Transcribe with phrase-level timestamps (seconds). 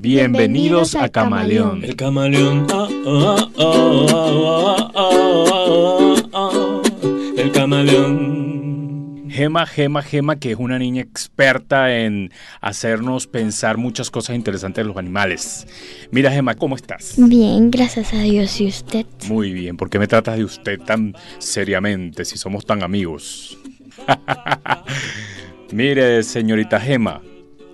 [0.00, 1.82] Bienvenidos a Camaleón.
[1.82, 2.68] El camaleón.
[2.72, 2.88] ah,
[3.58, 4.90] ah,
[6.34, 6.82] ah,
[7.36, 9.28] El camaleón.
[9.28, 12.30] Gema, Gema, Gema, que es una niña experta en
[12.60, 15.66] hacernos pensar muchas cosas interesantes de los animales.
[16.12, 17.14] Mira, Gema, ¿cómo estás?
[17.16, 18.60] Bien, gracias a Dios.
[18.60, 19.04] ¿Y usted?
[19.28, 23.58] Muy bien, ¿por qué me tratas de usted tan seriamente si somos tan amigos?
[25.72, 27.20] Mire, señorita Gema,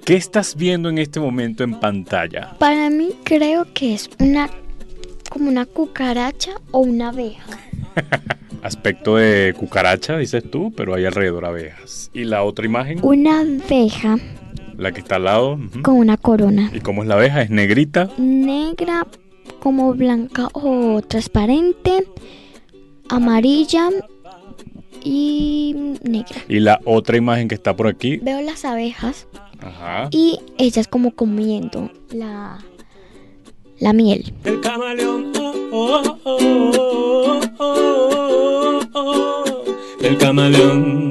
[0.05, 2.55] ¿qué estás viendo en este momento en pantalla?
[2.59, 4.51] Para mí creo que es una
[5.31, 7.59] como una cucaracha o una abeja.
[8.63, 12.11] Aspecto de cucaracha, dices tú, pero hay alrededor abejas.
[12.15, 12.99] ¿Y la otra imagen?
[13.03, 14.17] Una abeja
[14.77, 15.59] La que está al lado.
[15.83, 17.43] con una corona ¿Y cómo es la abeja?
[17.43, 18.11] ¿Es negrita?
[18.19, 19.07] negra
[19.61, 22.05] como blanca o transparente,
[23.09, 23.89] amarilla
[25.03, 26.37] y negra.
[26.49, 28.19] Y la otra imagen que está por aquí.
[28.19, 29.27] Veo las abejas
[29.61, 30.09] Ajá.
[30.11, 32.59] y ellas como comiendo la
[33.81, 34.33] la miel.
[34.45, 35.33] El camaleón.
[35.73, 39.65] oh, oh, oh.
[40.01, 41.05] El camaleón.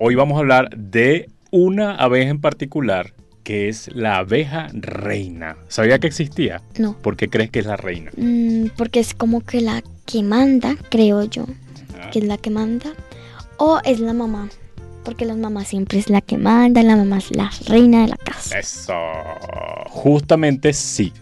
[0.00, 5.56] Hoy vamos a hablar de una abeja en particular que es la abeja reina.
[5.68, 6.60] ¿Sabía que existía?
[6.78, 8.10] No, ¿Por qué crees que es la reina?
[8.16, 11.44] mm, porque es como que la que manda, creo yo.
[12.10, 12.94] Que es la que manda,
[13.58, 14.48] o es la mamá,
[15.04, 18.16] porque la mamá siempre es la que manda, la mamá es la reina de la
[18.16, 18.58] casa.
[18.58, 18.94] Eso.
[19.90, 21.12] Justamente sí.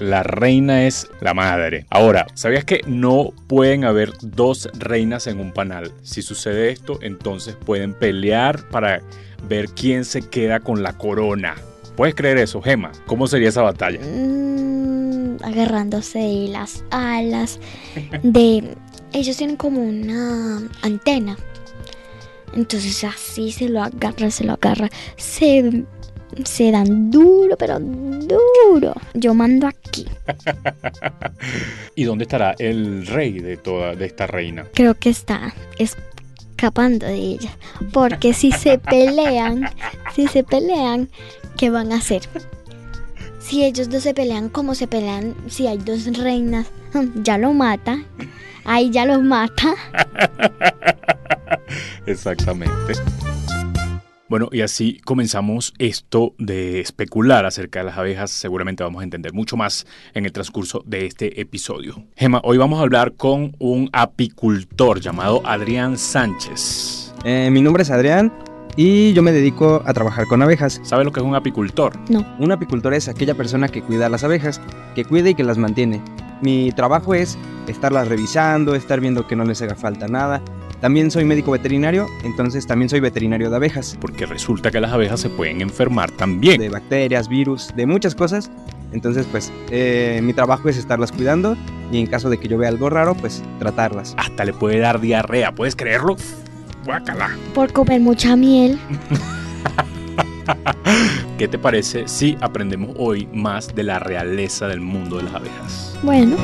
[0.00, 1.86] La reina es la madre.
[1.88, 5.92] Ahora, ¿sabías que no pueden haber dos reinas en un panal?
[6.02, 9.00] Si sucede esto, entonces pueden pelear para
[9.48, 11.54] ver quién se queda con la corona.
[11.96, 12.90] ¿Puedes creer eso, Gema?
[13.06, 14.00] ¿Cómo sería esa batalla?
[14.00, 15.03] Mm,
[15.42, 17.58] agarrándose de las alas,
[18.22, 18.76] de...
[19.12, 21.36] Ellos tienen como una antena.
[22.52, 24.88] Entonces así se lo agarra, se lo agarra.
[25.16, 25.84] Se,
[26.44, 28.92] se dan duro, pero duro.
[29.14, 30.06] Yo mando aquí.
[31.94, 34.66] ¿Y dónde estará el rey de toda de esta reina?
[34.74, 37.56] creo que está escapando de ella.
[37.92, 39.68] Porque si se pelean,
[40.14, 41.08] si se pelean,
[41.56, 42.22] ¿qué van a hacer?
[43.44, 46.66] Si ellos dos se pelean como se pelean, si hay dos reinas,
[47.16, 48.02] ya lo mata.
[48.64, 49.74] Ahí ya los mata.
[52.06, 52.94] Exactamente.
[54.30, 58.30] Bueno, y así comenzamos esto de especular acerca de las abejas.
[58.30, 62.02] Seguramente vamos a entender mucho más en el transcurso de este episodio.
[62.16, 67.12] Gema, hoy vamos a hablar con un apicultor llamado Adrián Sánchez.
[67.26, 68.32] Eh, mi nombre es Adrián
[68.76, 70.80] y yo me dedico a trabajar con abejas.
[70.82, 71.92] ¿Sabe lo que es un apicultor?
[72.10, 72.24] No.
[72.38, 74.60] Un apicultor es aquella persona que cuida las abejas,
[74.94, 76.02] que cuida y que las mantiene.
[76.42, 80.42] Mi trabajo es estarlas revisando, estar viendo que no les haga falta nada.
[80.80, 85.20] También soy médico veterinario, entonces también soy veterinario de abejas, Porque resulta que las abejas
[85.20, 86.60] se pueden enfermar también.
[86.60, 88.50] de bacterias, virus, de muchas cosas.
[88.92, 91.56] Entonces, pues, eh, mi trabajo es estarlas cuidando
[91.90, 94.14] y en caso de que yo vea algo raro, pues, tratarlas.
[94.18, 96.16] Hasta le puede dar diarrea, ¿puedes creerlo?
[96.84, 97.30] Guácala.
[97.54, 98.78] Por comer mucha miel.
[101.38, 105.98] ¿Qué te parece si aprendemos hoy más de la realeza del mundo de las abejas?
[106.02, 106.36] Bueno,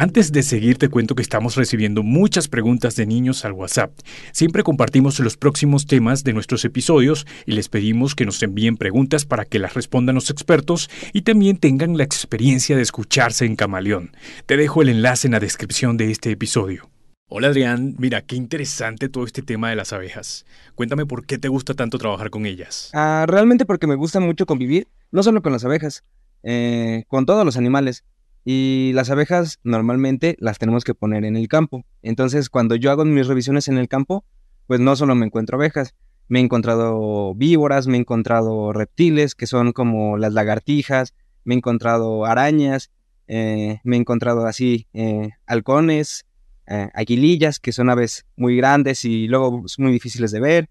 [0.00, 3.90] Antes de seguir te cuento que estamos recibiendo muchas preguntas de niños al WhatsApp.
[4.30, 9.24] Siempre compartimos los próximos temas de nuestros episodios y les pedimos que nos envíen preguntas
[9.24, 14.12] para que las respondan los expertos y también tengan la experiencia de escucharse en Camaleón.
[14.46, 16.88] Te dejo el enlace en la descripción de este episodio.
[17.26, 20.46] Hola Adrián, mira qué interesante todo este tema de las abejas.
[20.76, 22.92] Cuéntame por qué te gusta tanto trabajar con ellas.
[22.94, 26.04] Ah, realmente porque me gusta mucho convivir, no solo con las abejas,
[26.44, 28.04] eh, con todos los animales.
[28.50, 31.84] Y las abejas normalmente las tenemos que poner en el campo.
[32.00, 34.24] Entonces, cuando yo hago mis revisiones en el campo,
[34.66, 35.94] pues no solo me encuentro abejas,
[36.28, 41.12] me he encontrado víboras, me he encontrado reptiles, que son como las lagartijas,
[41.44, 42.90] me he encontrado arañas,
[43.26, 46.24] eh, me he encontrado así eh, halcones,
[46.68, 50.70] eh, aguilillas, que son aves muy grandes y luego muy difíciles de ver.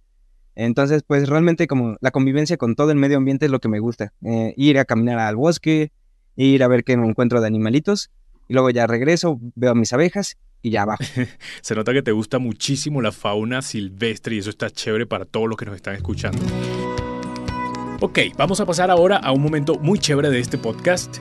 [0.56, 3.78] Entonces, pues realmente como la convivencia con todo el medio ambiente es lo que me
[3.78, 4.14] gusta.
[4.26, 5.92] Eh, ir a caminar al bosque,
[6.46, 8.12] ir a ver qué me encuentro de animalitos,
[8.48, 11.04] y luego ya regreso, veo a mis abejas y ya bajo.
[11.62, 15.48] Se nota que te gusta muchísimo la fauna silvestre y eso está chévere para todos
[15.48, 16.40] los que nos están escuchando.
[18.00, 21.18] Ok, vamos a pasar ahora a un momento muy chévere de este podcast.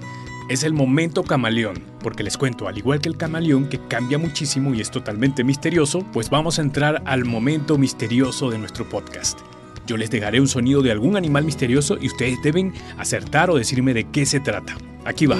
[0.48, 4.74] Es el momento camaleón, porque les cuento, al igual que el camaleón que cambia muchísimo
[4.74, 9.40] y es totalmente misterioso, pues vamos a entrar al momento misterioso de nuestro podcast.
[9.86, 13.94] Yo les dejaré un sonido de algún animal misterioso y ustedes deben acertar o decirme
[13.94, 14.76] de qué se trata.
[15.06, 15.36] Aquí va.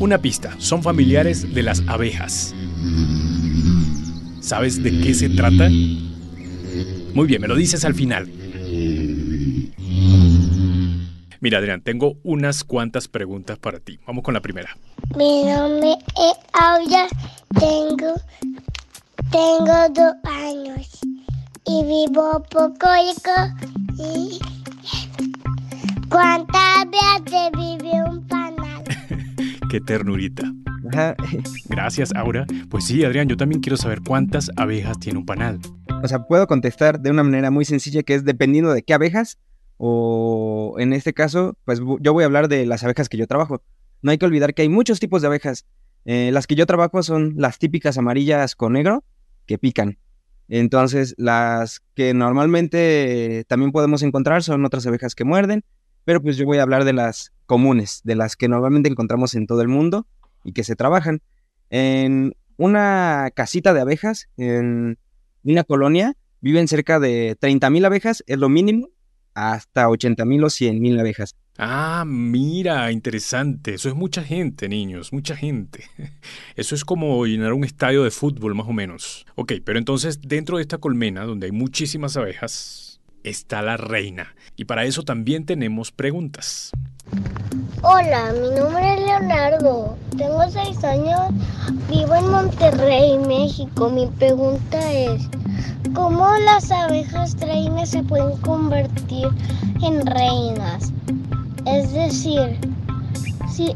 [0.00, 2.52] Una pista, son familiares de las abejas.
[4.40, 5.68] ¿Sabes de qué se trata?
[7.14, 8.28] Muy bien, me lo dices al final.
[11.40, 14.00] Mira, Adrián, tengo unas cuantas preguntas para ti.
[14.08, 14.76] Vamos con la primera.
[15.16, 17.06] Mi nombre es Aurea,
[17.60, 18.14] tengo,
[19.30, 20.98] tengo dos años
[21.64, 22.88] y vivo poco
[23.98, 24.38] y
[26.08, 28.84] ¿Cuántas veces vive un panal?
[29.70, 30.44] Qué ternurita.
[30.92, 31.16] Ajá.
[31.68, 32.46] Gracias, Aura.
[32.70, 35.58] Pues sí, Adrián, yo también quiero saber cuántas abejas tiene un panal.
[36.02, 39.38] O sea, puedo contestar de una manera muy sencilla que es dependiendo de qué abejas
[39.78, 43.62] o en este caso, pues yo voy a hablar de las abejas que yo trabajo.
[44.02, 45.66] No hay que olvidar que hay muchos tipos de abejas.
[46.04, 49.04] Eh, las que yo trabajo son las típicas amarillas con negro
[49.44, 49.98] que pican.
[50.48, 55.64] Entonces, las que normalmente también podemos encontrar son otras abejas que muerden,
[56.04, 59.46] pero pues yo voy a hablar de las comunes, de las que normalmente encontramos en
[59.46, 60.06] todo el mundo
[60.44, 61.20] y que se trabajan.
[61.70, 64.98] En una casita de abejas, en
[65.42, 68.88] una colonia, viven cerca de 30.000 abejas, es lo mínimo,
[69.36, 71.34] hasta 80.000 o 100.000 abejas.
[71.58, 73.74] Ah, mira, interesante.
[73.74, 75.84] Eso es mucha gente, niños, mucha gente.
[76.56, 79.26] Eso es como llenar un estadio de fútbol, más o menos.
[79.34, 84.34] Ok, pero entonces dentro de esta colmena, donde hay muchísimas abejas, está la reina.
[84.56, 86.70] Y para eso también tenemos preguntas.
[87.82, 91.20] Hola, mi nombre es Leonardo, tengo seis años,
[91.88, 93.90] vivo en Monterrey, México.
[93.90, 95.28] Mi pregunta es,
[95.96, 99.28] ¿cómo las abejas reinas se pueden convertir
[99.82, 100.92] en reinas?
[101.66, 102.58] Es decir,
[103.50, 103.74] si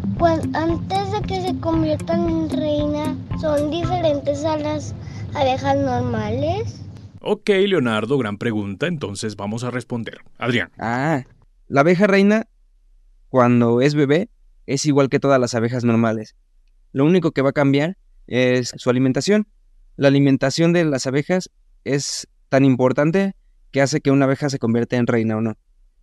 [0.52, 4.94] antes de que se conviertan en reina, ¿son diferentes a las
[5.34, 6.82] abejas normales?
[7.22, 8.86] Ok, Leonardo, gran pregunta.
[8.86, 10.18] Entonces vamos a responder.
[10.38, 10.70] Adrián.
[10.78, 11.24] Ah,
[11.68, 12.48] la abeja reina,
[13.30, 14.28] cuando es bebé,
[14.66, 16.36] es igual que todas las abejas normales.
[16.92, 17.96] Lo único que va a cambiar
[18.26, 19.48] es su alimentación.
[19.96, 21.50] La alimentación de las abejas
[21.84, 23.34] es tan importante
[23.70, 25.56] que hace que una abeja se convierta en reina o no.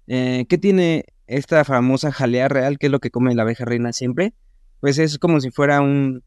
[0.07, 2.77] Eh, ¿Qué tiene esta famosa jalea real?
[2.79, 4.33] ¿Qué es lo que come la abeja reina siempre?
[4.79, 6.23] Pues es como si fuera un,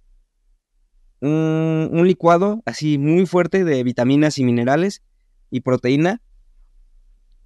[1.21, 5.03] un, un licuado así muy fuerte de vitaminas y minerales
[5.51, 6.21] y proteína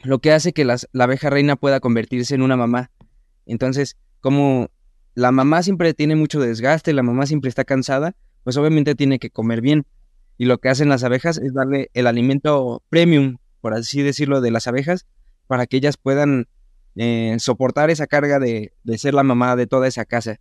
[0.03, 2.91] lo que hace que las- la abeja reina pueda convertirse en una mamá.
[3.47, 4.69] Entonces, como
[5.15, 9.31] la mamá siempre tiene mucho desgaste, la mamá siempre está cansada, pues obviamente tiene que
[9.31, 9.87] comer bien.
[10.37, 14.51] Y lo que hacen las abejas es darle el alimento premium, por así decirlo, de
[14.51, 15.07] las abejas,
[15.47, 16.49] para que ellas puedan
[16.97, 20.41] eh, soportar esa carga de, de ser la mamá de toda esa casa.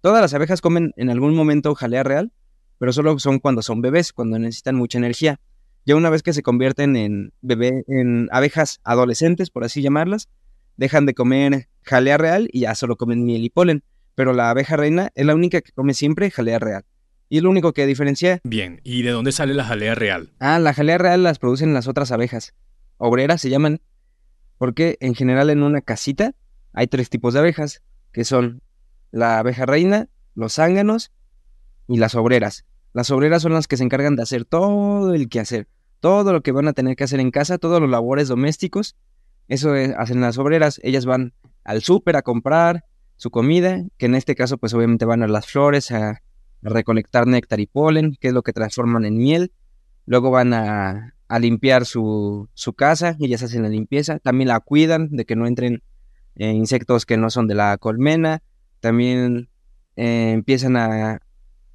[0.00, 2.32] Todas las abejas comen en algún momento jalea real,
[2.78, 5.40] pero solo son cuando son bebés, cuando necesitan mucha energía.
[5.84, 10.28] Ya una vez que se convierten en bebé, en abejas adolescentes, por así llamarlas,
[10.76, 13.82] dejan de comer jalea real y ya solo comen miel y polen.
[14.14, 16.84] Pero la abeja reina es la única que come siempre jalea real.
[17.28, 18.40] Y es lo único que diferencia.
[18.44, 20.32] Bien, ¿y de dónde sale la jalea real?
[20.40, 22.54] Ah, la jalea real las producen las otras abejas.
[22.96, 23.80] Obreras se llaman.
[24.56, 26.34] Porque en general en una casita
[26.72, 27.82] hay tres tipos de abejas,
[28.12, 28.62] que son
[29.12, 31.12] la abeja reina, los zánganos
[31.86, 32.64] y las obreras.
[32.92, 35.68] Las obreras son las que se encargan de hacer todo el quehacer,
[36.00, 38.96] todo lo que van a tener que hacer en casa, todos los labores domésticos.
[39.46, 40.80] Eso es- hacen las obreras.
[40.82, 41.34] Ellas van
[41.64, 42.84] al súper a comprar
[43.16, 46.22] su comida, que en este caso pues obviamente van a las flores a,
[46.62, 49.52] recolectar néctar y polen, que es lo que transforman en miel.
[50.06, 54.18] Luego van a, a limpiar su, su casa, ellas hacen la limpieza.
[54.18, 55.82] También la cuidan de que no entren
[56.36, 58.42] eh, insectos que no son de la colmena.
[58.80, 59.48] También
[59.96, 61.20] eh, empiezan a, a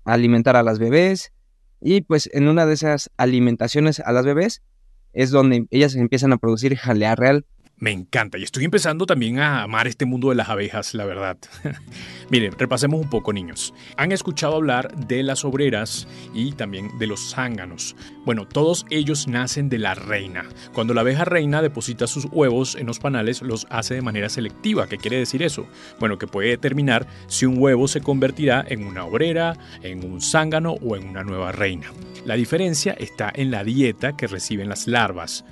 [0.06, 1.32] alimentar a las bebés.
[1.80, 4.64] Y pues en una de esas alimentaciones a las bebés
[5.12, 7.46] es donde ellas empiezan a producir jalea real.
[7.78, 11.38] Me encanta y estoy empezando también a amar este mundo de las abejas, la verdad.
[12.30, 13.74] Miren, repasemos un poco, niños.
[13.98, 17.96] Han escuchado hablar de las obreras y también de los zánganos.
[18.26, 20.46] Bueno, todos ellos nacen de la reina.
[20.74, 24.88] Cuando la abeja reina deposita sus huevos en los panales, los hace de manera selectiva.
[24.88, 25.68] ¿Qué quiere decir eso?
[26.00, 30.74] Bueno, que puede determinar si un huevo se convertirá en una obrera, en un zángano
[30.74, 31.92] o en una nueva reina.
[32.26, 35.44] La diferencia está en la dieta que reciben las larvas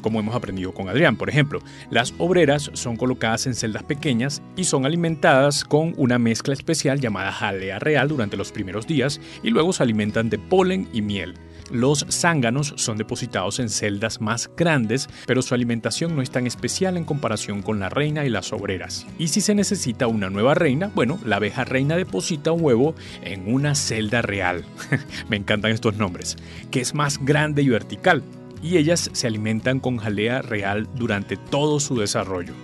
[0.00, 1.16] como hemos aprendido con Adrián.
[1.16, 6.54] Por ejemplo, las obreras son colocadas en celdas pequeñas y son alimentadas con una mezcla
[6.54, 11.02] especial llamada jalea real durante los primeros días y luego se alimentan de polen y
[11.02, 11.34] miel.
[11.70, 16.96] Los zánganos son depositados en celdas más grandes, pero su alimentación no es tan especial
[16.96, 19.06] en comparación con la reina y las obreras.
[19.18, 23.52] Y si se necesita una nueva reina, bueno, la abeja reina deposita un huevo en
[23.52, 24.64] una celda real.
[25.28, 26.36] Me encantan estos nombres,
[26.72, 28.24] que es más grande y vertical
[28.62, 32.54] y ellas se alimentan con jalea real durante todo su desarrollo.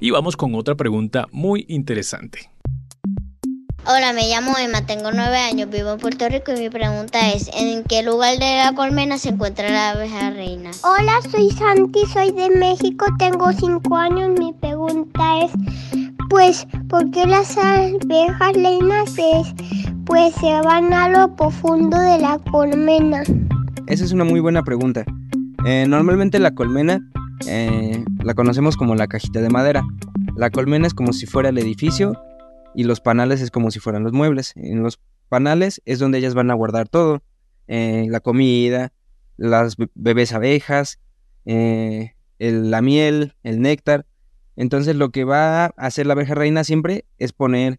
[0.00, 2.50] Y vamos con otra pregunta muy interesante.
[3.86, 7.50] Hola, me llamo Emma, tengo nueve años, vivo en Puerto Rico y mi pregunta es,
[7.54, 10.70] ¿en qué lugar de la colmena se encuentra la abeja reina?
[10.84, 14.38] Hola, soy Santi, soy de México, tengo cinco años.
[14.38, 15.52] Mi pregunta es,
[16.28, 19.54] pues, ¿por qué las abejas reinas es,
[20.04, 23.22] pues se van a lo profundo de la colmena?
[23.90, 25.04] Esa es una muy buena pregunta.
[25.66, 27.00] Eh, normalmente la colmena
[27.46, 29.82] eh, la conocemos como la cajita de madera.
[30.36, 32.14] La colmena es como si fuera el edificio
[32.74, 34.52] y los panales es como si fueran los muebles.
[34.56, 37.22] En los panales es donde ellas van a guardar todo.
[37.72, 38.92] eh, la comida,
[39.36, 40.98] las be- bebés abejas,
[41.44, 44.06] el- la miel, el néctar.
[44.56, 47.78] Entonces lo que va a hacer la abeja reina siempre es poner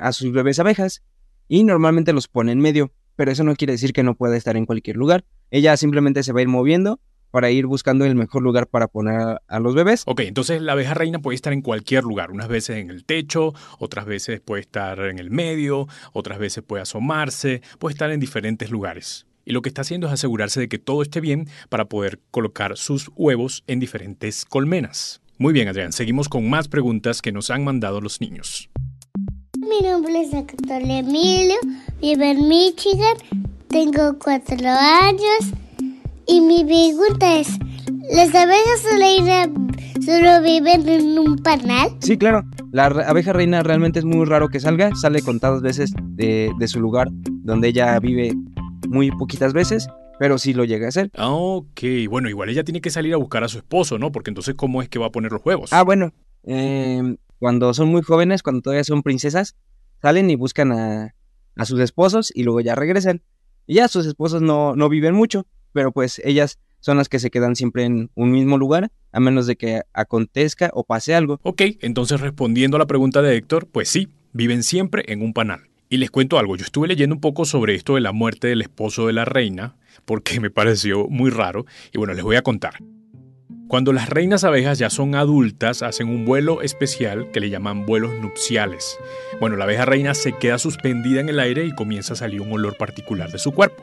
[0.00, 1.04] a sus bebés abejas
[1.46, 4.56] y normalmente los pone en medio, pero eso no quiere decir que no pueda estar
[4.56, 5.24] en cualquier lugar.
[5.50, 9.38] Ella simplemente se va a ir moviendo para ir buscando el mejor lugar para poner
[9.46, 10.04] a, los bebés.
[10.06, 13.52] Ok, entonces la abeja reina puede estar en cualquier lugar, unas veces en el techo,
[13.78, 18.70] otras veces puede estar en el medio, otras veces puede asomarse, puede estar en diferentes
[18.70, 19.26] lugares.
[19.44, 22.76] Y lo que está haciendo es asegurarse de que todo esté bien para poder colocar
[22.76, 25.20] sus huevos en diferentes colmenas.
[25.38, 28.70] Muy bien, Adrián, seguimos con más preguntas que nos han mandado los niños.
[29.68, 31.56] Mi nombre es Héctor Emilio,
[32.00, 33.16] vivo en Michigan,
[33.68, 35.52] tengo cuatro años
[36.26, 37.48] y mi pregunta es,
[38.14, 39.48] ¿las abejas reinas
[40.04, 41.90] solo viven en un panal?
[42.00, 42.42] Sí, claro.
[42.72, 44.94] La abeja reina realmente es muy raro que salga.
[44.94, 48.32] Sale contadas veces de, de su lugar donde ella vive
[48.88, 51.10] muy poquitas veces, pero sí lo llega a hacer.
[51.16, 51.80] Ah, Ok,
[52.10, 54.12] bueno, igual ella tiene que salir a buscar a su esposo, ¿no?
[54.12, 55.72] Porque entonces, ¿cómo es que va a poner los huevos?
[55.72, 56.12] Ah, bueno.
[56.44, 59.56] em, cuando son muy jóvenes, cuando todavía son princesas,
[60.00, 61.14] salen y buscan a,
[61.56, 63.22] a sus esposos y luego ya regresan.
[63.66, 67.30] Y ya sus esposos no, no viven mucho, pero pues ellas son las que se
[67.30, 71.40] quedan siempre en un mismo lugar, a menos de que acontezca o pase algo.
[71.42, 75.68] Ok, entonces respondiendo a la pregunta de Héctor, pues sí, viven siempre en un panal.
[75.88, 78.62] Y les cuento algo, yo estuve leyendo un poco sobre esto de la muerte del
[78.62, 82.74] esposo de la reina, porque me pareció muy raro, y bueno, les voy a contar.
[83.68, 88.14] Cuando las reinas abejas ya son adultas, hacen un vuelo especial que le llaman vuelos
[88.14, 88.96] nupciales.
[89.40, 92.52] Bueno, la abeja reina se queda suspendida en el aire y comienza a salir un
[92.52, 93.82] olor particular de su cuerpo.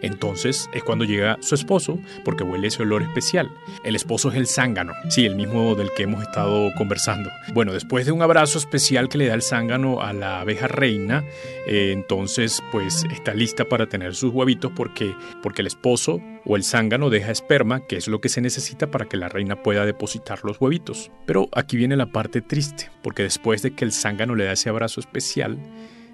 [0.00, 3.50] Entonces es cuando llega su esposo, porque huele ese olor especial.
[3.84, 7.28] El esposo es el zángano, sí, el mismo del que hemos estado conversando.
[7.52, 11.22] Bueno, después de un abrazo especial que le da el zángano a la abeja reina,
[11.66, 16.64] eh, entonces pues está lista para tener sus huevitos porque, porque el esposo o el
[16.64, 20.40] zángano deja esperma, que es lo que se necesita para que la reina pueda depositar
[20.42, 21.12] los huevitos.
[21.26, 24.70] Pero aquí viene la parte triste, porque después de que el zángano le da ese
[24.70, 25.58] abrazo especial,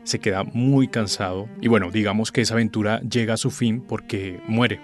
[0.03, 4.41] se queda muy cansado y bueno, digamos que esa aventura llega a su fin porque
[4.47, 4.81] muere.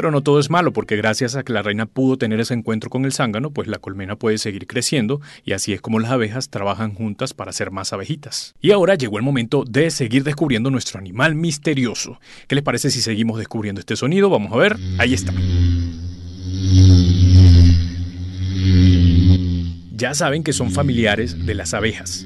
[0.00, 2.88] Pero no todo es malo, porque gracias a que la reina pudo tener ese encuentro
[2.88, 6.48] con el zángano, pues la colmena puede seguir creciendo y así es como las abejas
[6.48, 8.54] trabajan juntas para hacer más abejitas.
[8.62, 12.18] Y ahora llegó el momento de seguir descubriendo nuestro animal misterioso.
[12.48, 14.30] ¿Qué les parece si seguimos descubriendo este sonido?
[14.30, 15.34] Vamos a ver, ahí está.
[19.94, 22.24] Ya saben que son familiares de las abejas.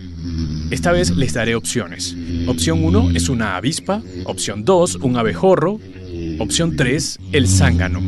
[0.70, 2.16] Esta vez les daré opciones.
[2.46, 5.80] Opción 1 es una avispa, opción 2 un abejorro,
[6.38, 8.00] opción 3 el zángano.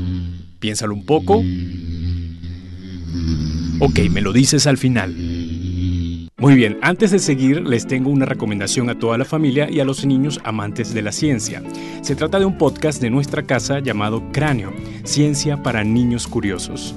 [0.59, 1.43] Piénsalo un poco.
[3.79, 5.15] Ok, me lo dices al final.
[6.39, 9.85] Muy bien, antes de seguir les tengo una recomendación a toda la familia y a
[9.85, 11.63] los niños amantes de la ciencia.
[12.03, 14.73] Se trata de un podcast de nuestra casa llamado Cráneo,
[15.05, 16.95] Ciencia para Niños Curiosos.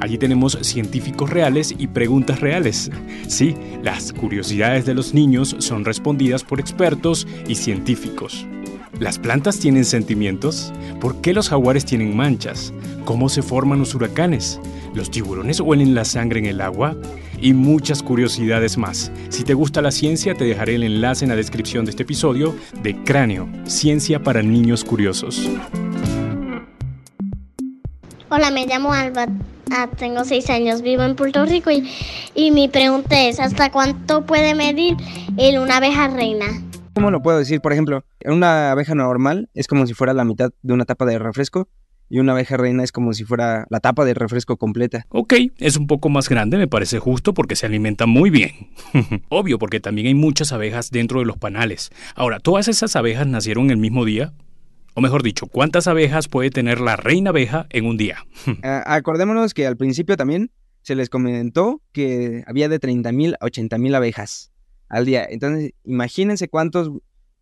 [0.00, 2.90] Allí tenemos científicos reales y preguntas reales.
[3.26, 8.46] Sí, las curiosidades de los niños son respondidas por expertos y científicos.
[9.00, 10.72] ¿Las plantas tienen sentimientos?
[11.00, 12.72] ¿Por qué los jaguares tienen manchas?
[13.04, 14.60] ¿Cómo se forman los huracanes?
[14.94, 16.96] ¿Los tiburones huelen la sangre en el agua?
[17.40, 19.10] Y muchas curiosidades más.
[19.30, 22.54] Si te gusta la ciencia, te dejaré el enlace en la descripción de este episodio
[22.84, 25.50] de Cráneo, Ciencia para Niños Curiosos.
[28.30, 29.26] Hola, me llamo Alba,
[29.72, 31.88] ah, tengo seis años, vivo en Puerto Rico y,
[32.34, 34.96] y mi pregunta es, ¿hasta cuánto puede medir
[35.36, 36.63] el una abeja reina?
[36.94, 37.60] ¿Cómo lo puedo decir?
[37.60, 41.18] Por ejemplo, una abeja normal es como si fuera la mitad de una tapa de
[41.18, 41.68] refresco
[42.08, 45.04] y una abeja reina es como si fuera la tapa de refresco completa.
[45.08, 48.52] Ok, es un poco más grande, me parece justo porque se alimenta muy bien.
[49.28, 51.90] Obvio, porque también hay muchas abejas dentro de los panales.
[52.14, 54.32] Ahora, ¿todas esas abejas nacieron el mismo día?
[54.94, 58.24] O mejor dicho, ¿cuántas abejas puede tener la reina abeja en un día?
[58.62, 60.50] Ah, acordémonos que al principio también
[60.82, 64.53] se les comentó que había de 30.000 a 80.000 abejas
[64.88, 65.26] al día.
[65.28, 66.90] Entonces, imagínense cuántos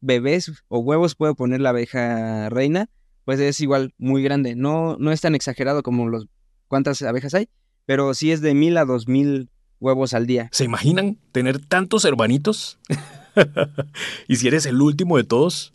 [0.00, 2.88] bebés o huevos puede poner la abeja reina.
[3.24, 4.56] Pues es igual muy grande.
[4.56, 6.26] No, no es tan exagerado como los
[6.66, 7.48] cuántas abejas hay,
[7.86, 10.48] pero sí es de mil a dos mil huevos al día.
[10.52, 12.78] ¿Se imaginan tener tantos hermanitos?
[14.28, 15.74] y si eres el último de todos,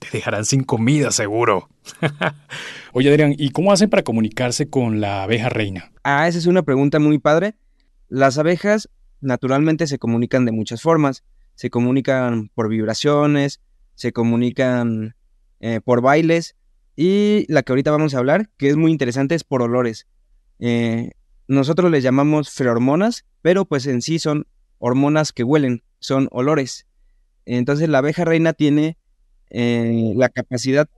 [0.00, 1.68] te dejarán sin comida seguro.
[2.92, 5.92] Oye Adrián, ¿y cómo hacen para comunicarse con la abeja reina?
[6.02, 7.54] Ah, esa es una pregunta muy padre.
[8.08, 8.88] Las abejas
[9.22, 11.24] naturalmente se comunican de muchas formas.
[11.54, 13.60] Se comunican por vibraciones,
[13.94, 15.14] se comunican
[15.60, 16.56] eh, por bailes
[16.96, 20.06] y la que ahorita vamos a hablar, que es muy interesante, es por olores.
[20.58, 21.12] Eh,
[21.48, 24.46] nosotros les llamamos ferormonas, pero pues en sí son
[24.78, 26.86] hormonas que huelen, son olores.
[27.44, 28.98] Entonces la abeja reina tiene
[29.50, 30.88] eh, la capacidad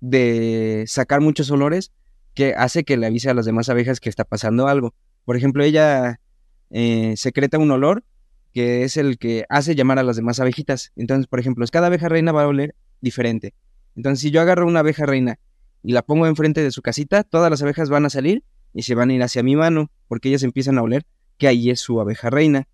[0.00, 1.92] de sacar muchos olores
[2.34, 4.94] que hace que le avise a las demás abejas que está pasando algo.
[5.24, 6.20] Por ejemplo, ella
[6.70, 8.04] eh, secreta un olor
[8.52, 10.92] que es el que hace llamar a las demás abejitas.
[10.96, 13.52] Entonces, por ejemplo, cada abeja reina va a oler diferente.
[13.96, 15.38] Entonces, si yo agarro una abeja reina
[15.82, 18.94] y la pongo enfrente de su casita, todas las abejas van a salir y se
[18.94, 21.04] van a ir hacia mi mano, porque ellas empiezan a oler
[21.36, 22.66] que ahí es su abeja reina.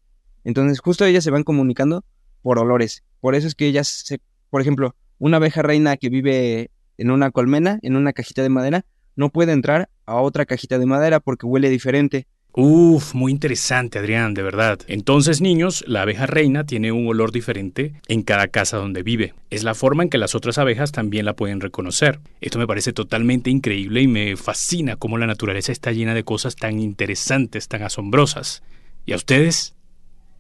[0.44, 2.04] Entonces, justo ellas se van comunicando
[2.42, 3.02] por olores.
[3.20, 4.20] Por eso es que ellas, se,
[4.50, 8.84] por ejemplo, una abeja reina que vive en una colmena, en una cajita de madera,
[9.16, 12.26] no puede entrar a otra cajita de madera porque huele diferente.
[12.54, 14.78] Uf, muy interesante, Adrián, de verdad.
[14.87, 19.32] Entonces, niños, la abeja reina tiene un olor diferente en cada casa donde vive.
[19.49, 22.21] Es la forma en que las otras abejas también la pueden reconocer.
[22.42, 26.54] Esto me parece totalmente increíble y me fascina cómo la naturaleza está llena de cosas
[26.54, 28.62] tan interesantes, tan asombrosas.
[29.06, 29.75] ¿Y a ustedes?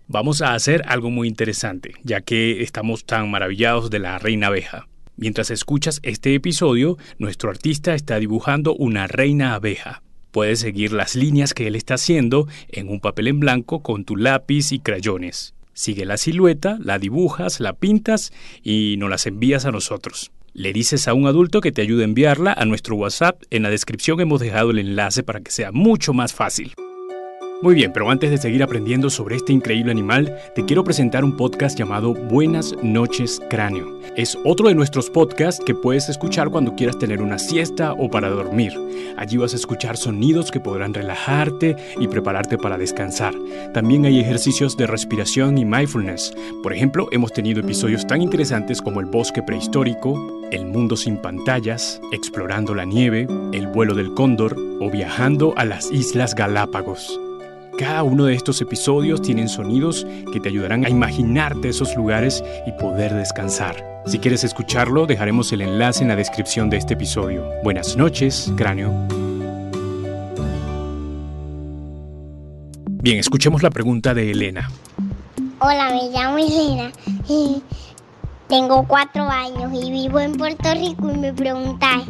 [0.06, 4.86] Vamos a hacer algo muy interesante, ya que estamos tan maravillados de la reina abeja.
[5.16, 10.02] Mientras escuchas este episodio, nuestro artista está dibujando una reina abeja.
[10.32, 14.16] Puedes seguir las líneas que él está haciendo en un papel en blanco con tu
[14.16, 15.54] lápiz y crayones.
[15.74, 20.32] Sigue la silueta, la dibujas, la pintas y nos las envías a nosotros.
[20.54, 23.42] Le dices a un adulto que te ayude a enviarla a nuestro WhatsApp.
[23.50, 26.74] En la descripción hemos dejado el enlace para que sea mucho más fácil.
[27.62, 31.36] Muy bien, pero antes de seguir aprendiendo sobre este increíble animal, te quiero presentar un
[31.36, 34.00] podcast llamado Buenas noches Cráneo.
[34.16, 38.30] Es otro de nuestros podcasts que puedes escuchar cuando quieras tener una siesta o para
[38.30, 38.72] dormir.
[39.16, 43.32] Allí vas a escuchar sonidos que podrán relajarte y prepararte para descansar.
[43.72, 46.34] También hay ejercicios de respiración y mindfulness.
[46.64, 52.00] Por ejemplo, hemos tenido episodios tan interesantes como el bosque prehistórico, el mundo sin pantallas,
[52.10, 57.20] explorando la nieve, el vuelo del cóndor o viajando a las Islas Galápagos.
[57.78, 62.72] Cada uno de estos episodios tienen sonidos que te ayudarán a imaginarte esos lugares y
[62.72, 64.02] poder descansar.
[64.04, 67.48] Si quieres escucharlo, dejaremos el enlace en la descripción de este episodio.
[67.64, 68.92] Buenas noches, cráneo.
[73.02, 74.70] Bien, escuchemos la pregunta de Elena.
[75.60, 76.92] Hola, me llamo Elena.
[77.26, 77.62] y
[78.48, 82.04] Tengo cuatro años y vivo en Puerto Rico y me preguntáis,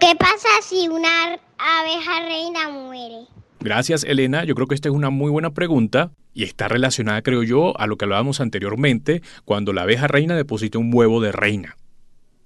[0.00, 3.39] ¿qué pasa si una abeja reina muere?
[3.60, 4.44] Gracias, Elena.
[4.44, 7.86] Yo creo que esta es una muy buena pregunta y está relacionada, creo yo, a
[7.86, 11.76] lo que hablábamos anteriormente, cuando la abeja reina deposita un huevo de reina.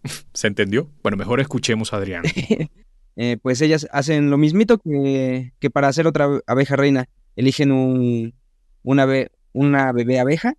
[0.33, 0.91] ¿Se entendió?
[1.03, 2.25] Bueno, mejor escuchemos a Adrián.
[3.17, 7.09] Eh, pues ellas hacen lo mismito que, para hacer otra abeja reina.
[7.37, 8.35] Eligen un,
[8.83, 9.07] una,
[9.53, 10.55] una bebé abeja,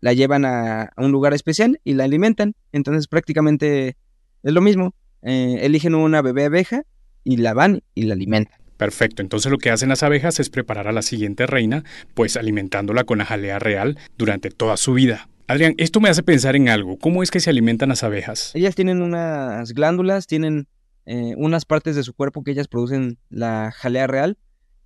[0.00, 2.56] la llevan a, a un lugar especial y la alimentan.
[2.72, 3.96] Entonces prácticamente
[4.42, 4.96] es lo mismo.
[5.22, 6.82] Eh, eligen una bebé abeja
[7.22, 8.59] y la van y la alimentan.
[8.80, 13.04] Perfecto, entonces lo que hacen las abejas es preparar a la siguiente reina, pues alimentándola
[13.04, 15.28] con la jalea real durante toda su vida.
[15.48, 16.96] Adrián, esto me hace pensar en algo.
[16.96, 18.52] ¿Cómo es que se alimentan las abejas?
[18.54, 20.66] Ellas tienen unas glándulas, tienen
[21.04, 24.38] eh, unas partes de su cuerpo que ellas producen la jalea real.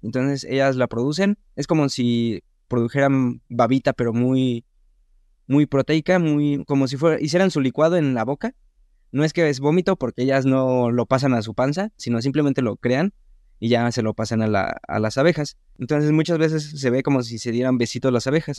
[0.03, 1.39] Entonces ellas la producen.
[1.55, 4.65] Es como si produjeran babita, pero muy,
[5.47, 8.57] muy proteica, muy, como si fuera, hicieran su licuado en la boca.
[9.13, 12.61] No es que es vómito porque ellas no lo pasan a su panza, sino simplemente
[12.61, 13.15] lo crean
[13.64, 15.57] y ya se lo pasan a, la- a las abejas.
[15.79, 18.59] Entonces muchas veces se ve como si se dieran besitos las abejas.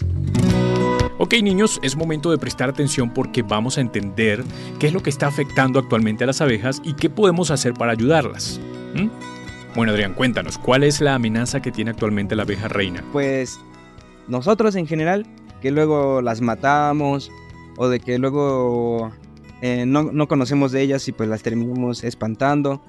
[1.20, 4.44] Ok niños, es momento de prestar atención porque vamos a entender
[4.80, 7.92] qué es lo que está afectando actualmente a las abejas y qué podemos hacer para
[7.92, 8.60] ayudarlas.
[8.96, 9.10] ¿Mm?
[9.76, 13.04] Bueno Adrián, cuéntanos, ¿cuál es la amenaza que tiene actualmente la abeja reina?
[13.12, 13.60] pues
[14.28, 15.28] nosotros en general,
[15.62, 17.30] que luego las matamos
[17.78, 19.12] o de que luego
[19.62, 22.82] eh, no, no conocemos de ellas y pues las terminamos espantando.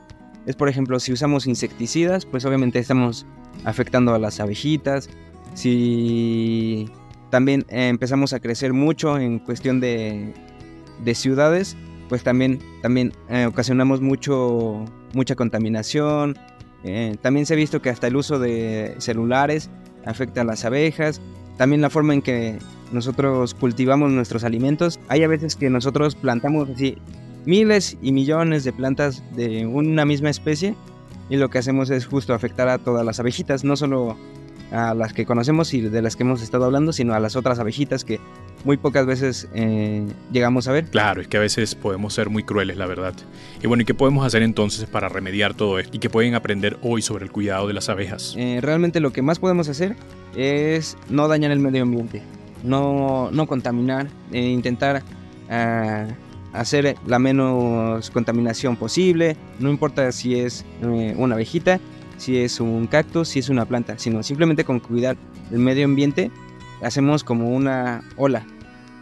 [0.46, 3.26] Es por ejemplo, si usamos insecticidas, pues obviamente estamos
[3.64, 5.10] afectando a las abejitas.
[5.54, 6.88] Si
[7.30, 10.32] también eh, empezamos a crecer mucho en cuestión de,
[11.04, 11.76] de ciudades,
[12.08, 16.38] pues también, también eh, ocasionamos mucho, mucha contaminación.
[16.84, 19.70] Eh, también se ha visto que hasta el uso de celulares
[20.04, 21.20] afecta a las abejas.
[21.56, 22.58] También la forma en que
[22.92, 25.00] nosotros cultivamos nuestros alimentos.
[25.08, 26.98] Hay a veces que nosotros plantamos así
[27.46, 30.74] miles y millones de plantas de una misma especie
[31.30, 34.16] y lo que hacemos es justo afectar a todas las abejitas, no solo
[34.72, 37.58] a las que conocemos y de las que hemos estado hablando, sino a las otras
[37.58, 38.20] abejitas que
[38.64, 40.86] muy pocas veces eh, llegamos a ver.
[40.86, 43.14] Claro, es que a veces podemos ser muy crueles, la verdad.
[43.62, 45.96] Y bueno, ¿y qué podemos hacer entonces para remediar todo esto?
[45.96, 48.34] ¿Y qué pueden aprender hoy sobre el cuidado de las abejas?
[48.36, 49.96] Eh, realmente lo que más podemos hacer
[50.34, 52.22] es no dañar el medio ambiente,
[52.64, 55.02] no, no contaminar, eh, intentar
[55.48, 56.06] ah,
[56.56, 61.80] hacer la menos contaminación posible, no importa si es eh, una abejita,
[62.16, 65.16] si es un cactus, si es una planta, sino simplemente con cuidar
[65.50, 66.30] el medio ambiente
[66.82, 68.44] hacemos como una ola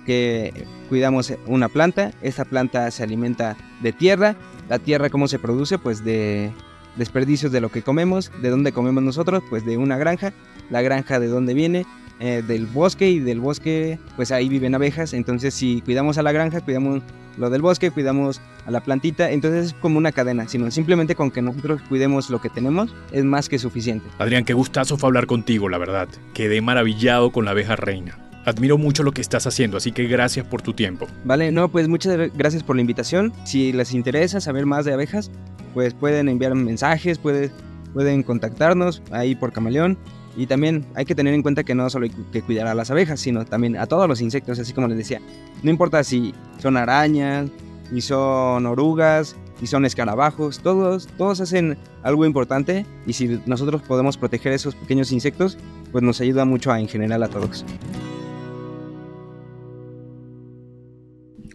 [0.07, 4.37] que cuidamos una planta, esta planta se alimenta de tierra,
[4.69, 6.53] la tierra cómo se produce pues de
[6.97, 10.33] desperdicios de lo que comemos, de dónde comemos nosotros, pues de una granja,
[10.71, 11.87] la granja de dónde viene,
[12.25, 16.33] eh, del bosque y del bosque pues ahí viven abejas, entonces si cuidamos a la
[16.33, 17.03] granja, cuidamos
[17.37, 21.31] lo del bosque, cuidamos a la plantita, entonces es como una cadena, sino simplemente con
[21.31, 24.07] que nosotros cuidemos lo que tenemos es más que suficiente.
[24.19, 26.09] Adrián, qué gustazo fue hablar contigo, la verdad.
[26.33, 28.19] Quedé maravillado con la abeja reina.
[28.47, 31.07] Admiro mucho lo que estás haciendo, así que gracias por tu tiempo.
[31.25, 33.33] Vale, no, pues muchas gracias por la invitación.
[33.45, 35.31] Si les interesa saber más de abejas,
[35.75, 37.51] pues pueden enviar mensajes, puede-
[37.95, 39.97] pueden contactarnos ahí por Camaleón.
[40.37, 42.90] Y también hay que tener en cuenta que no solo hay que cuidar a las
[42.90, 45.20] abejas, sino también a todos los insectos, así como les decía.
[45.62, 47.51] No importa si son arañas,
[47.90, 54.16] si son orugas, si son escarabajos, todos, todos hacen algo importante y si nosotros podemos
[54.16, 55.57] proteger esos pequeños insectos,
[55.92, 57.64] pues nos ayuda mucho a, en general a todos.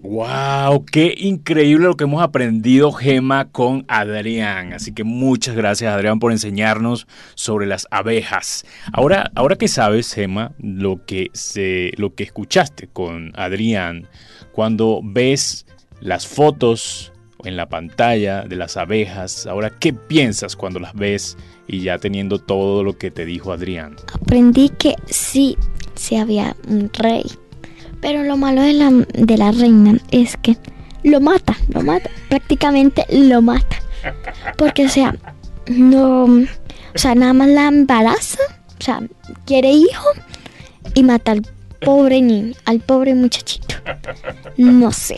[0.09, 0.85] ¡Wow!
[0.85, 4.73] ¡Qué increíble lo que hemos aprendido, Gema, con Adrián!
[4.73, 8.65] Así que muchas gracias, Adrián, por enseñarnos sobre las abejas.
[8.91, 14.07] Ahora, ahora que sabes, Gema, lo que, se, lo que escuchaste con Adrián,
[14.51, 15.67] cuando ves
[16.01, 21.81] las fotos en la pantalla de las abejas, ahora, ¿qué piensas cuando las ves y
[21.81, 23.95] ya teniendo todo lo que te dijo Adrián?
[24.11, 25.55] Aprendí que sí,
[25.93, 27.25] sí había un rey.
[28.01, 30.57] Pero lo malo de la, de la reina es que
[31.03, 33.77] lo mata, lo mata, prácticamente lo mata.
[34.57, 35.15] Porque, o sea,
[35.67, 38.39] no, o sea, nada más la embaraza,
[38.79, 39.01] o sea,
[39.45, 40.07] quiere hijo
[40.93, 41.45] y mata al
[41.81, 43.75] pobre niño, al pobre muchachito.
[44.57, 45.17] No sé,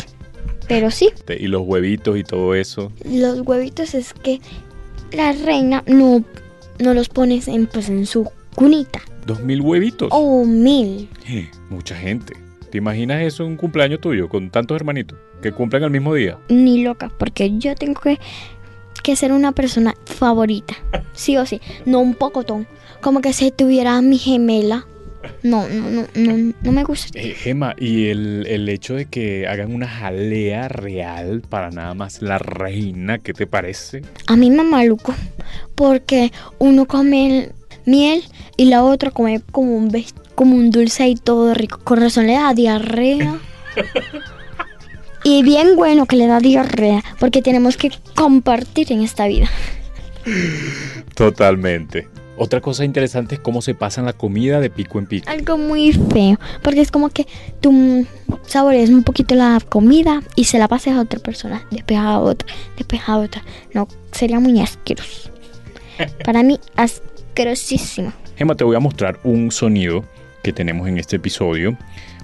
[0.67, 2.91] pero sí, Y los huevitos y todo eso.
[3.05, 4.39] los huevitos es que
[5.11, 6.23] la reina no,
[6.79, 9.01] no los pones en, pues, en su cunita.
[9.25, 10.09] Dos mil huevitos.
[10.11, 11.09] O mil.
[11.27, 12.33] Eh, Mucha gente.
[12.71, 16.37] ¿Te imaginas eso un cumpleaños tuyo con tantos hermanitos que cumplen al mismo día?
[16.49, 18.17] ni loca, porque yo tengo que,
[19.03, 20.75] que ser una persona favorita,
[21.13, 22.67] sí o sí, no un pocotón,
[23.01, 24.87] como que si tuviera mi gemela.
[25.43, 27.19] No, no, no, no, no me gusta.
[27.19, 32.23] Eh, Gema, y el, el hecho de que hagan una jalea real para nada más
[32.23, 34.01] la reina, ¿qué te parece?
[34.25, 35.13] A mí me maluco,
[35.75, 37.51] porque uno come el
[37.85, 38.23] miel
[38.57, 41.79] y la otra come como un ves- como un dulce y todo rico.
[41.83, 43.39] Con razón le da diarrea.
[45.23, 49.47] Y bien bueno que le da diarrea, porque tenemos que compartir en esta vida.
[51.13, 52.07] Totalmente.
[52.37, 55.29] Otra cosa interesante es cómo se pasan la comida de pico en pico.
[55.29, 57.27] algo muy feo, porque es como que
[57.59, 58.07] tú
[58.47, 62.51] saboreas un poquito la comida y se la pases a otra persona, después a otra,
[62.77, 63.43] después a otra.
[63.75, 65.29] No, sería muy asqueroso.
[66.25, 68.11] Para mí, asquerosísimo.
[68.37, 70.03] Gema, te voy a mostrar un sonido
[70.43, 71.77] que tenemos en este episodio,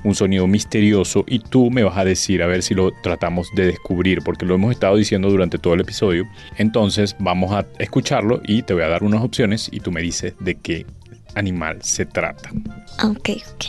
[0.03, 3.67] un sonido misterioso, y tú me vas a decir a ver si lo tratamos de
[3.67, 6.27] descubrir, porque lo hemos estado diciendo durante todo el episodio.
[6.57, 10.33] Entonces vamos a escucharlo y te voy a dar unas opciones y tú me dices
[10.39, 10.85] de qué
[11.35, 12.51] animal se trata.
[13.03, 13.65] Ok, ok.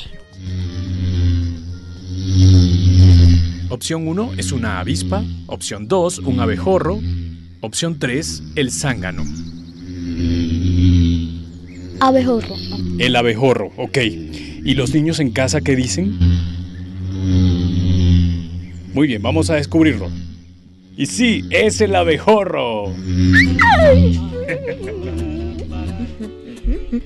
[3.70, 6.98] Opción 1 es una avispa, opción 2 un abejorro,
[7.60, 9.24] opción 3 el zángano.
[12.00, 12.54] Abejorro.
[12.98, 13.98] El abejorro, ok.
[13.98, 16.18] ¿Y los niños en casa qué dicen?
[18.94, 20.10] Muy bien, vamos a descubrirlo.
[20.96, 22.92] Y sí, es el abejorro.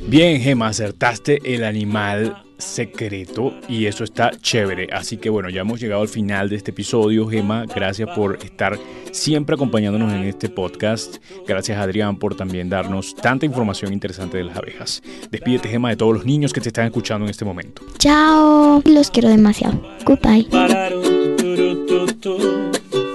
[0.09, 4.89] Bien, Gema, acertaste el animal secreto y eso está chévere.
[4.93, 7.29] Así que bueno, ya hemos llegado al final de este episodio.
[7.29, 8.79] Gema, gracias por estar
[9.11, 11.17] siempre acompañándonos en este podcast.
[11.47, 15.03] Gracias Adrián por también darnos tanta información interesante de las abejas.
[15.31, 17.83] Despídete, Gema, de todos los niños que te están escuchando en este momento.
[17.99, 18.83] Chao.
[18.85, 19.81] Los quiero demasiado.
[20.05, 20.49] Goodbye.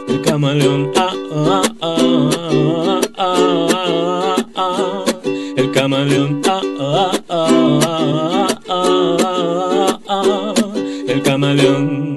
[0.07, 3.65] El camaleón, ah, ah, ah, ah,
[7.29, 8.36] ah,
[11.37, 12.16] вдохновен.